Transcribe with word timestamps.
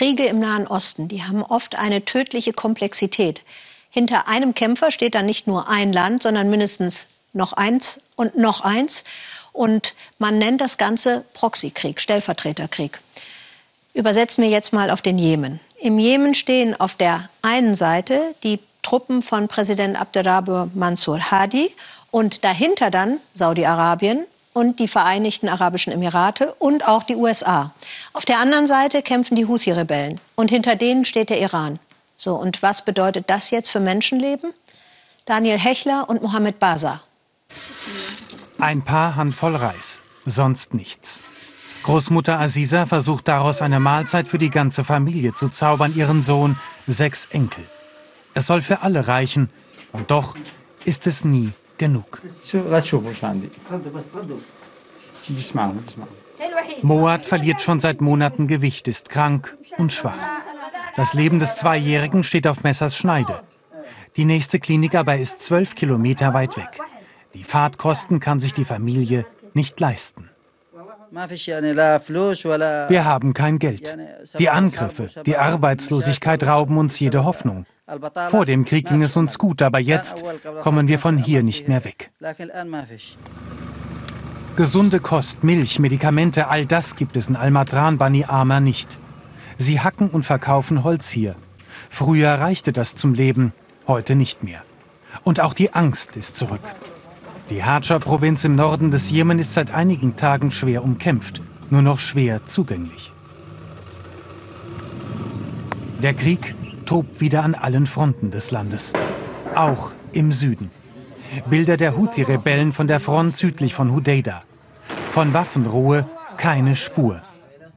Kriege 0.00 0.24
im 0.24 0.38
Nahen 0.38 0.66
Osten, 0.66 1.08
die 1.08 1.24
haben 1.24 1.42
oft 1.42 1.76
eine 1.76 2.06
tödliche 2.06 2.54
Komplexität. 2.54 3.42
Hinter 3.90 4.28
einem 4.28 4.54
Kämpfer 4.54 4.90
steht 4.90 5.14
dann 5.14 5.26
nicht 5.26 5.46
nur 5.46 5.68
ein 5.68 5.92
Land, 5.92 6.22
sondern 6.22 6.48
mindestens 6.48 7.08
noch 7.34 7.52
eins 7.52 8.00
und 8.16 8.34
noch 8.34 8.62
eins. 8.62 9.04
Und 9.52 9.94
man 10.18 10.38
nennt 10.38 10.62
das 10.62 10.78
Ganze 10.78 11.26
Proxykrieg, 11.34 12.00
Stellvertreterkrieg. 12.00 12.98
Übersetzen 13.92 14.42
wir 14.42 14.48
jetzt 14.48 14.72
mal 14.72 14.90
auf 14.90 15.02
den 15.02 15.18
Jemen. 15.18 15.60
Im 15.78 15.98
Jemen 15.98 16.32
stehen 16.32 16.80
auf 16.80 16.94
der 16.94 17.28
einen 17.42 17.74
Seite 17.74 18.34
die 18.42 18.58
Truppen 18.82 19.20
von 19.20 19.48
Präsident 19.48 20.00
Abderrahman 20.00 20.70
Mansur 20.72 21.30
Hadi 21.30 21.74
und 22.10 22.42
dahinter 22.42 22.90
dann 22.90 23.18
Saudi-Arabien 23.34 24.24
und 24.52 24.78
die 24.80 24.88
Vereinigten 24.88 25.48
Arabischen 25.48 25.92
Emirate 25.92 26.54
und 26.58 26.86
auch 26.86 27.02
die 27.02 27.16
USA. 27.16 27.72
Auf 28.12 28.24
der 28.24 28.38
anderen 28.38 28.66
Seite 28.66 29.02
kämpfen 29.02 29.36
die 29.36 29.46
Houthi-Rebellen 29.46 30.20
und 30.34 30.50
hinter 30.50 30.76
denen 30.76 31.04
steht 31.04 31.30
der 31.30 31.40
Iran. 31.40 31.78
So, 32.16 32.34
und 32.34 32.62
was 32.62 32.84
bedeutet 32.84 33.30
das 33.30 33.50
jetzt 33.50 33.70
für 33.70 33.80
Menschenleben? 33.80 34.52
Daniel 35.24 35.58
Hechler 35.58 36.08
und 36.08 36.22
Mohammed 36.22 36.58
Baza. 36.58 37.00
Ein 38.58 38.82
paar 38.82 39.16
Handvoll 39.16 39.56
Reis, 39.56 40.02
sonst 40.26 40.74
nichts. 40.74 41.22
Großmutter 41.82 42.38
Aziza 42.38 42.84
versucht 42.84 43.28
daraus 43.28 43.62
eine 43.62 43.80
Mahlzeit 43.80 44.28
für 44.28 44.36
die 44.36 44.50
ganze 44.50 44.84
Familie 44.84 45.34
zu 45.34 45.48
zaubern, 45.48 45.94
ihren 45.96 46.22
Sohn, 46.22 46.58
sechs 46.86 47.26
Enkel. 47.26 47.64
Es 48.34 48.46
soll 48.46 48.60
für 48.60 48.82
alle 48.82 49.08
reichen, 49.08 49.48
und 49.92 50.10
doch 50.10 50.36
ist 50.84 51.06
es 51.06 51.24
nie 51.24 51.52
genug. 51.80 52.20
Moat 56.82 57.26
verliert 57.26 57.60
schon 57.62 57.80
seit 57.80 58.00
Monaten 58.00 58.46
Gewicht, 58.46 58.86
ist 58.86 59.08
krank 59.08 59.56
und 59.78 59.92
schwach. 59.92 60.20
Das 60.96 61.14
Leben 61.14 61.38
des 61.38 61.56
Zweijährigen 61.56 62.22
steht 62.22 62.46
auf 62.46 62.62
Messers 62.62 62.96
Schneide. 62.96 63.40
Die 64.16 64.26
nächste 64.26 64.60
Klinik 64.60 64.94
aber 64.94 65.16
ist 65.16 65.42
zwölf 65.42 65.74
Kilometer 65.74 66.34
weit 66.34 66.56
weg. 66.56 66.80
Die 67.34 67.44
Fahrtkosten 67.44 68.20
kann 68.20 68.40
sich 68.40 68.52
die 68.52 68.64
Familie 68.64 69.24
nicht 69.54 69.80
leisten. 69.80 70.28
Wir 71.12 73.04
haben 73.04 73.34
kein 73.34 73.58
Geld. 73.58 73.96
Die 74.38 74.50
Angriffe, 74.50 75.08
die 75.24 75.36
Arbeitslosigkeit 75.36 76.44
rauben 76.44 76.76
uns 76.76 77.00
jede 77.00 77.24
Hoffnung. 77.24 77.66
Vor 78.28 78.44
dem 78.46 78.64
Krieg 78.64 78.88
ging 78.88 79.02
es 79.02 79.16
uns 79.16 79.38
gut, 79.38 79.62
aber 79.62 79.78
jetzt 79.78 80.24
kommen 80.62 80.88
wir 80.88 80.98
von 80.98 81.16
hier 81.18 81.42
nicht 81.42 81.68
mehr 81.68 81.84
weg. 81.84 82.10
Gesunde 84.56 85.00
Kost, 85.00 85.42
Milch, 85.42 85.78
Medikamente, 85.78 86.48
all 86.48 86.66
das 86.66 86.96
gibt 86.96 87.16
es 87.16 87.28
in 87.28 87.36
Almatran 87.36 87.98
Bani 87.98 88.24
Ama 88.26 88.60
nicht. 88.60 88.98
Sie 89.58 89.80
hacken 89.80 90.08
und 90.08 90.22
verkaufen 90.22 90.84
Holz 90.84 91.10
hier. 91.10 91.34
Früher 91.88 92.34
reichte 92.34 92.72
das 92.72 92.94
zum 92.94 93.14
Leben, 93.14 93.52
heute 93.86 94.14
nicht 94.14 94.42
mehr. 94.42 94.62
Und 95.24 95.40
auch 95.40 95.54
die 95.54 95.72
Angst 95.72 96.16
ist 96.16 96.36
zurück. 96.36 96.62
Die 97.48 97.64
Hadscha-Provinz 97.64 98.44
im 98.44 98.54
Norden 98.54 98.90
des 98.90 99.10
Jemen 99.10 99.38
ist 99.38 99.54
seit 99.54 99.72
einigen 99.72 100.16
Tagen 100.16 100.50
schwer 100.50 100.84
umkämpft, 100.84 101.42
nur 101.70 101.82
noch 101.82 101.98
schwer 101.98 102.46
zugänglich. 102.46 103.12
Der 106.02 106.14
Krieg 106.14 106.54
tobt 106.90 107.20
wieder 107.20 107.44
an 107.44 107.54
allen 107.54 107.86
Fronten 107.86 108.32
des 108.32 108.50
Landes, 108.50 108.92
auch 109.54 109.92
im 110.10 110.32
Süden. 110.32 110.72
Bilder 111.48 111.76
der 111.76 111.96
Houthi-Rebellen 111.96 112.72
von 112.72 112.88
der 112.88 112.98
Front 112.98 113.36
südlich 113.36 113.74
von 113.74 113.92
Hudeida. 113.92 114.40
Von 115.10 115.32
Waffenruhe 115.32 116.04
keine 116.36 116.74
Spur. 116.74 117.22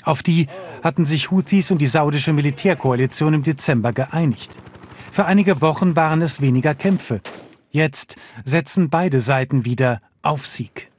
Auf 0.04 0.24
die 0.24 0.48
hatten 0.84 1.06
sich 1.06 1.30
Houthis 1.30 1.70
und 1.70 1.80
die 1.80 1.86
saudische 1.86 2.34
Militärkoalition 2.34 3.36
im 3.36 3.44
Dezember 3.44 3.94
geeinigt. 3.94 4.58
Für 5.12 5.26
einige 5.26 5.62
Wochen 5.62 5.96
waren 5.96 6.24
es 6.24 6.42
weniger 6.42 6.74
Kämpfe, 6.74 7.22
Jetzt 7.70 8.16
setzen 8.44 8.90
beide 8.90 9.22
Seiten 9.22 9.64
wieder 9.64 10.00
auf 10.24 10.48
Sieg. 10.48 10.92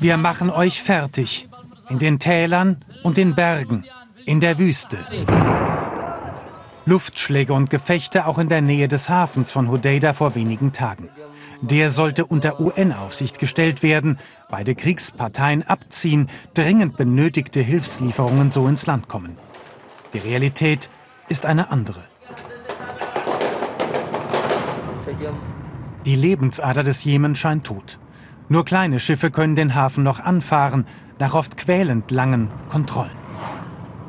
Wir 0.00 0.16
machen 0.16 0.50
euch 0.50 0.82
fertig. 0.82 1.48
In 1.88 2.00
den 2.00 2.18
Tälern 2.18 2.84
und 3.02 3.16
den 3.16 3.36
Bergen, 3.36 3.84
in 4.30 4.38
der 4.38 4.60
Wüste. 4.60 4.98
Luftschläge 6.84 7.52
und 7.52 7.68
Gefechte 7.68 8.26
auch 8.26 8.38
in 8.38 8.48
der 8.48 8.60
Nähe 8.60 8.86
des 8.86 9.08
Hafens 9.08 9.50
von 9.50 9.68
Hodeida 9.68 10.12
vor 10.12 10.36
wenigen 10.36 10.70
Tagen. 10.70 11.08
Der 11.62 11.90
sollte 11.90 12.24
unter 12.24 12.60
UN-Aufsicht 12.60 13.40
gestellt 13.40 13.82
werden, 13.82 14.20
beide 14.48 14.76
Kriegsparteien 14.76 15.66
abziehen, 15.66 16.28
dringend 16.54 16.96
benötigte 16.96 17.58
Hilfslieferungen 17.58 18.52
so 18.52 18.68
ins 18.68 18.86
Land 18.86 19.08
kommen. 19.08 19.36
Die 20.12 20.18
Realität 20.18 20.90
ist 21.28 21.44
eine 21.44 21.72
andere. 21.72 22.04
Die 26.04 26.14
Lebensader 26.14 26.84
des 26.84 27.02
Jemen 27.02 27.34
scheint 27.34 27.64
tot. 27.64 27.98
Nur 28.48 28.64
kleine 28.64 29.00
Schiffe 29.00 29.32
können 29.32 29.56
den 29.56 29.74
Hafen 29.74 30.04
noch 30.04 30.20
anfahren, 30.20 30.86
nach 31.18 31.34
oft 31.34 31.56
quälend 31.56 32.12
langen 32.12 32.48
Kontrollen. 32.68 33.19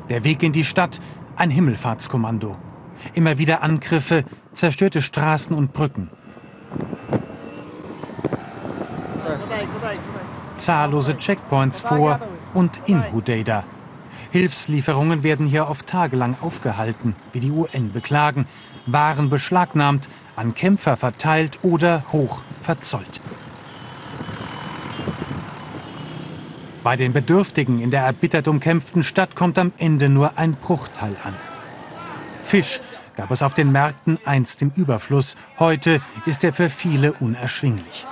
Der 0.08 0.24
Weg 0.24 0.42
in 0.42 0.52
die 0.52 0.64
Stadt, 0.64 1.00
ein 1.36 1.50
Himmelfahrtskommando. 1.50 2.56
Immer 3.14 3.38
wieder 3.38 3.62
Angriffe, 3.62 4.24
zerstörte 4.52 5.02
Straßen 5.02 5.54
und 5.56 5.72
Brücken. 5.72 6.10
Zahllose 10.56 11.16
Checkpoints 11.16 11.80
vor 11.80 12.20
und 12.54 12.80
in 12.86 13.12
Hudeida. 13.12 13.64
Hilfslieferungen 14.30 15.22
werden 15.22 15.46
hier 15.46 15.68
oft 15.68 15.86
tagelang 15.86 16.36
aufgehalten, 16.40 17.14
wie 17.32 17.40
die 17.40 17.50
UN 17.50 17.92
beklagen. 17.92 18.46
Waren 18.86 19.28
beschlagnahmt, 19.28 20.08
an 20.36 20.54
Kämpfer 20.54 20.96
verteilt 20.96 21.58
oder 21.62 22.04
hoch 22.12 22.42
verzollt. 22.60 23.20
Bei 26.82 26.96
den 26.96 27.12
Bedürftigen 27.12 27.80
in 27.80 27.90
der 27.90 28.02
erbittert 28.02 28.48
umkämpften 28.48 29.02
Stadt 29.02 29.36
kommt 29.36 29.58
am 29.58 29.72
Ende 29.78 30.08
nur 30.08 30.36
ein 30.36 30.54
Bruchteil 30.54 31.16
an. 31.22 31.34
Fisch 32.44 32.80
gab 33.16 33.30
es 33.30 33.42
auf 33.42 33.54
den 33.54 33.70
Märkten 33.70 34.18
einst 34.24 34.62
im 34.62 34.72
Überfluss, 34.74 35.36
heute 35.58 36.00
ist 36.26 36.42
er 36.42 36.52
für 36.52 36.68
viele 36.68 37.12
unerschwinglich. 37.12 38.04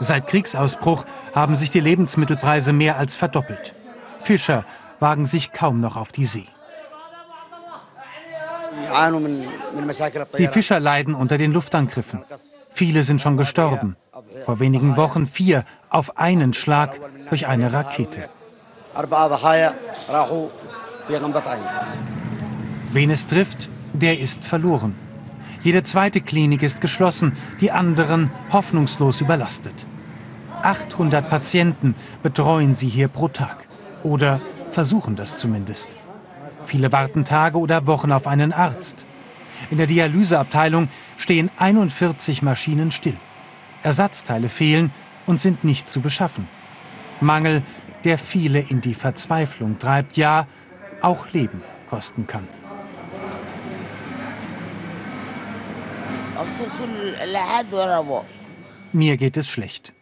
Seit 0.00 0.26
Kriegsausbruch 0.26 1.04
haben 1.34 1.54
sich 1.54 1.70
die 1.70 1.80
Lebensmittelpreise 1.80 2.72
mehr 2.72 2.98
als 2.98 3.16
verdoppelt. 3.16 3.74
Fischer 4.22 4.64
wagen 5.00 5.24
sich 5.26 5.52
kaum 5.52 5.80
noch 5.80 5.96
auf 5.96 6.12
die 6.12 6.26
See. 6.26 6.46
Die 10.38 10.48
Fischer 10.48 10.80
leiden 10.80 11.14
unter 11.14 11.38
den 11.38 11.52
Luftangriffen. 11.52 12.24
Viele 12.70 13.02
sind 13.04 13.20
schon 13.20 13.36
gestorben. 13.36 13.96
Vor 14.44 14.60
wenigen 14.60 14.96
Wochen 14.96 15.26
vier 15.26 15.64
auf 15.90 16.18
einen 16.18 16.52
Schlag 16.52 17.00
durch 17.28 17.46
eine 17.46 17.72
Rakete. 17.72 18.28
Wen 22.92 23.10
es 23.10 23.26
trifft, 23.26 23.70
der 23.92 24.18
ist 24.18 24.44
verloren. 24.44 24.96
Jede 25.62 25.82
zweite 25.82 26.20
Klinik 26.20 26.62
ist 26.62 26.80
geschlossen, 26.80 27.36
die 27.60 27.70
anderen 27.70 28.30
hoffnungslos 28.52 29.20
überlastet. 29.20 29.86
800 30.62 31.28
Patienten 31.28 31.94
betreuen 32.22 32.74
sie 32.74 32.88
hier 32.88 33.08
pro 33.08 33.28
Tag. 33.28 33.68
Oder 34.02 34.40
versuchen 34.70 35.16
das 35.16 35.36
zumindest. 35.36 35.96
Viele 36.64 36.92
warten 36.92 37.24
Tage 37.24 37.58
oder 37.58 37.86
Wochen 37.86 38.12
auf 38.12 38.26
einen 38.26 38.52
Arzt. 38.52 39.06
In 39.70 39.78
der 39.78 39.86
Dialyseabteilung 39.86 40.88
stehen 41.16 41.50
41 41.58 42.42
Maschinen 42.42 42.90
still. 42.90 43.16
Ersatzteile 43.82 44.48
fehlen 44.48 44.90
und 45.26 45.40
sind 45.40 45.64
nicht 45.64 45.90
zu 45.90 46.00
beschaffen. 46.00 46.48
Mangel, 47.20 47.62
der 48.04 48.18
viele 48.18 48.60
in 48.60 48.80
die 48.80 48.94
Verzweiflung 48.94 49.78
treibt, 49.78 50.16
ja, 50.16 50.46
auch 51.00 51.30
Leben 51.32 51.62
kosten 51.88 52.26
kann. 52.26 52.46
Mir 58.92 59.16
geht 59.16 59.36
es 59.36 59.48
schlecht. 59.48 59.94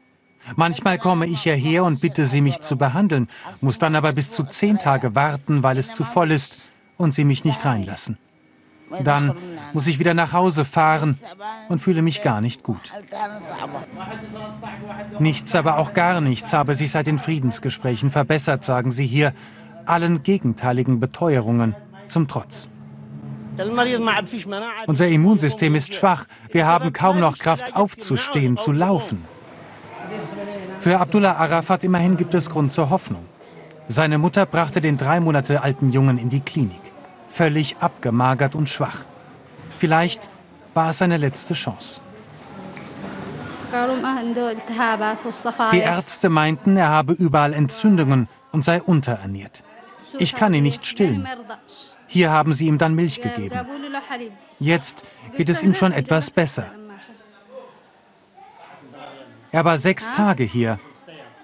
Manchmal 0.57 0.99
komme 0.99 1.27
ich 1.27 1.43
hierher 1.43 1.85
und 1.85 2.01
bitte 2.01 2.25
sie, 2.25 2.41
mich 2.41 2.61
zu 2.61 2.77
behandeln, 2.77 3.29
muss 3.61 3.79
dann 3.79 3.95
aber 3.95 4.13
bis 4.13 4.31
zu 4.31 4.45
zehn 4.45 4.79
Tage 4.79 5.15
warten, 5.15 5.63
weil 5.63 5.77
es 5.79 5.93
zu 5.93 6.03
voll 6.03 6.33
ist 6.33 6.71
und 6.97 7.13
sie 7.13 7.25
mich 7.25 7.45
nicht 7.45 7.65
reinlassen. 7.65 8.17
Dann 9.05 9.35
muss 9.73 9.87
ich 9.87 9.99
wieder 9.99 10.15
nach 10.15 10.33
Hause 10.33 10.65
fahren 10.65 11.17
und 11.69 11.81
fühle 11.81 12.03
mich 12.03 12.23
gar 12.23 12.41
nicht 12.41 12.63
gut. 12.63 12.93
Nichts, 15.19 15.55
aber 15.55 15.79
auch 15.79 15.93
gar 15.93 16.21
nichts 16.21 16.53
habe 16.53 16.75
sich 16.75 16.91
seit 16.91 17.07
den 17.07 17.19
Friedensgesprächen 17.19 18.11
verbessert, 18.11 18.65
sagen 18.65 18.91
sie 18.91 19.07
hier, 19.07 19.33
allen 19.87 20.23
gegenteiligen 20.23 21.01
Beteuerungen 21.01 21.75
zum 22.09 22.29
Trotz. 22.29 22.69
Unser 24.87 25.09
Immunsystem 25.09 25.75
ist 25.75 25.95
schwach, 25.95 26.27
wir 26.51 26.67
haben 26.67 26.93
kaum 26.93 27.21
noch 27.21 27.39
Kraft 27.39 27.77
aufzustehen, 27.77 28.57
zu 28.57 28.73
laufen. 28.73 29.25
Für 30.81 30.99
Abdullah 30.99 31.37
Arafat 31.37 31.85
immerhin 31.85 32.17
gibt 32.17 32.33
es 32.35 32.49
Grund 32.49 32.73
zur 32.73 32.91
Hoffnung. 32.91 33.25
Seine 33.89 34.19
Mutter 34.19 34.47
brachte 34.47 34.81
den 34.81 34.97
drei 34.97 35.21
Monate 35.21 35.63
alten 35.63 35.91
Jungen 35.91 36.17
in 36.17 36.31
die 36.31 36.41
Klinik. 36.41 36.81
Völlig 37.31 37.77
abgemagert 37.81 38.55
und 38.55 38.69
schwach. 38.69 39.05
Vielleicht 39.79 40.29
war 40.75 40.91
es 40.91 40.99
seine 40.99 41.17
letzte 41.17 41.55
Chance. 41.55 42.01
Die 45.73 45.79
Ärzte 45.79 46.29
meinten, 46.29 46.77
er 46.77 46.89
habe 46.89 47.13
überall 47.13 47.55
Entzündungen 47.55 48.29
und 48.53 48.65
sei 48.65 48.83
unterernährt. 48.83 49.63
Ich 50.19 50.35
kann 50.35 50.53
ihn 50.55 50.65
nicht 50.65 50.85
stillen. 50.87 51.27
Hier 52.07 52.31
haben 52.33 52.53
sie 52.53 52.67
ihm 52.67 52.79
dann 52.79 52.95
Milch 52.95 53.21
gegeben. 53.23 53.57
Jetzt 54.59 55.05
geht 55.37 55.49
es 55.49 55.63
ihm 55.63 55.75
schon 55.75 55.93
etwas 55.93 56.31
besser. 56.31 56.67
Er 59.53 59.65
war 59.65 59.79
sechs 59.79 60.11
Tage 60.11 60.45
hier. 60.45 60.81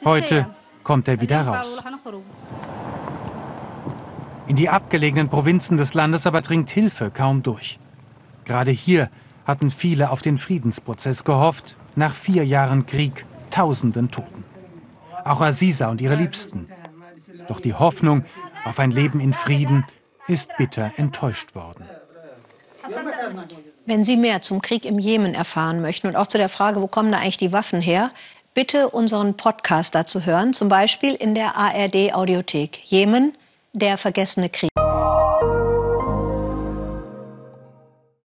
Heute 0.04 0.48
kommt 0.82 1.08
er 1.08 1.20
wieder 1.20 1.42
raus. 1.42 1.82
In 4.46 4.54
die 4.56 4.68
abgelegenen 4.68 5.28
Provinzen 5.28 5.76
des 5.76 5.94
Landes 5.94 6.26
aber 6.26 6.40
dringt 6.40 6.70
Hilfe 6.70 7.10
kaum 7.10 7.42
durch. 7.42 7.78
Gerade 8.44 8.70
hier 8.70 9.10
hatten 9.44 9.70
viele 9.70 10.10
auf 10.10 10.22
den 10.22 10.38
Friedensprozess 10.38 11.24
gehofft, 11.24 11.76
nach 11.96 12.14
vier 12.14 12.44
Jahren 12.44 12.86
Krieg, 12.86 13.26
tausenden 13.50 14.10
Toten. 14.10 14.44
Auch 15.24 15.40
Aziza 15.40 15.88
und 15.88 16.00
ihre 16.00 16.14
Liebsten. 16.14 16.68
Doch 17.48 17.58
die 17.58 17.74
Hoffnung 17.74 18.24
auf 18.64 18.78
ein 18.78 18.90
Leben 18.92 19.18
in 19.18 19.32
Frieden 19.32 19.84
ist 20.28 20.50
bitter 20.56 20.92
enttäuscht 20.96 21.54
worden. 21.54 21.84
Wenn 23.84 24.04
Sie 24.04 24.16
mehr 24.16 24.42
zum 24.42 24.60
Krieg 24.60 24.84
im 24.84 24.98
Jemen 24.98 25.34
erfahren 25.34 25.80
möchten 25.80 26.06
und 26.06 26.16
auch 26.16 26.26
zu 26.26 26.38
der 26.38 26.48
Frage, 26.48 26.80
wo 26.80 26.86
kommen 26.86 27.10
da 27.10 27.18
eigentlich 27.18 27.36
die 27.36 27.52
Waffen 27.52 27.80
her, 27.80 28.10
bitte 28.54 28.90
unseren 28.90 29.36
Podcast 29.36 29.94
dazu 29.94 30.24
hören, 30.24 30.52
zum 30.52 30.68
Beispiel 30.68 31.14
in 31.14 31.34
der 31.34 31.56
ARD 31.56 32.14
Audiothek. 32.14 32.78
Jemen, 32.84 33.36
der 33.76 33.98
vergessene 33.98 34.48
Krieg. 34.48 34.85